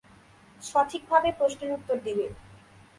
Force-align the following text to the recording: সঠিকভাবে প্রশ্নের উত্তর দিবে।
সঠিকভাবে 0.63 1.29
প্রশ্নের 1.39 1.71
উত্তর 1.77 1.97
দিবে। 2.05 2.25